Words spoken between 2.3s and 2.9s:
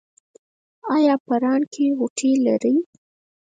لرئ؟